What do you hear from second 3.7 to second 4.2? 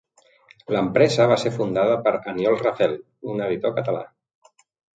català.